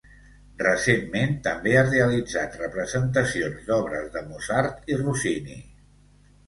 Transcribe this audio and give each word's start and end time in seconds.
Recentment 0.61 1.35
també 1.49 1.75
ha 1.75 1.83
realitzat 1.89 2.57
representacions 2.63 3.69
d'obres 3.71 4.13
de 4.19 4.27
Mozart 4.33 4.93
i 4.95 5.01
Rossini. 5.07 5.65